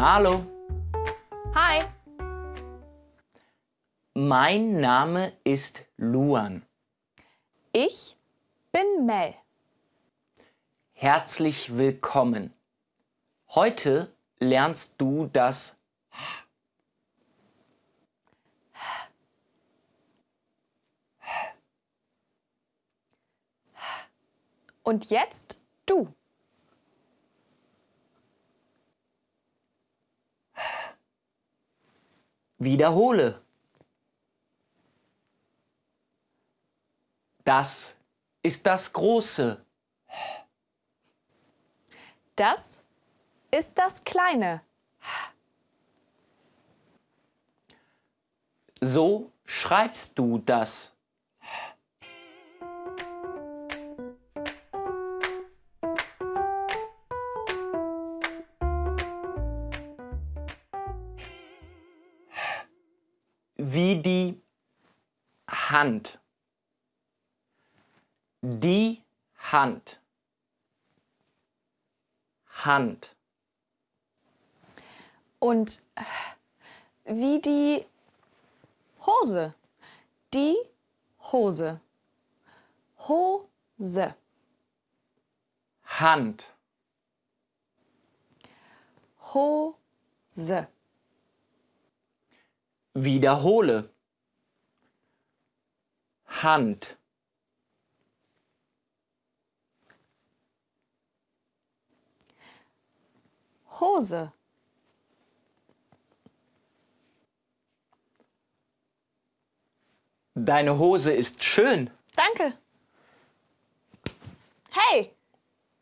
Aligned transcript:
Hallo, 0.00 0.46
Hi, 1.56 1.82
mein 4.14 4.80
Name 4.80 5.32
ist 5.42 5.82
Luan. 5.96 6.64
ich 7.72 8.16
bin 8.70 9.06
Mel. 9.06 9.34
Herzlich 10.92 11.76
willkommen. 11.76 12.54
Heute 13.48 14.12
lernst 14.38 14.94
du 14.98 15.28
das 15.32 15.74
Und 24.84 25.10
jetzt 25.10 25.60
du. 25.86 26.14
Wiederhole. 32.58 33.40
Das 37.44 37.94
ist 38.42 38.66
das 38.66 38.92
Große. 38.92 39.64
Das 42.36 42.78
ist 43.50 43.72
das 43.74 44.04
Kleine. 44.04 44.62
So 48.80 49.32
schreibst 49.44 50.18
du 50.18 50.38
das. 50.38 50.92
Wie 63.70 64.00
die 64.00 64.40
Hand. 65.46 66.18
Die 68.40 69.02
Hand. 69.36 70.00
Hand. 72.64 73.14
Und 75.38 75.82
äh, 75.96 76.02
wie 77.04 77.42
die 77.42 77.84
Hose. 79.04 79.54
Die 80.32 80.56
Hose. 81.30 81.80
Hose. 83.06 84.14
Hand. 85.84 86.54
Hose. 89.34 90.68
Wiederhole. 93.04 93.90
Hand. 96.26 96.96
Hose. 103.80 104.32
Deine 110.34 110.78
Hose 110.78 111.12
ist 111.12 111.42
schön. 111.42 111.90
Danke. 112.14 112.56
Hey, 114.70 115.12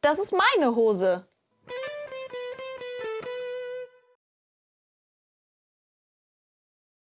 das 0.00 0.18
ist 0.18 0.32
meine 0.32 0.74
Hose. 0.74 1.26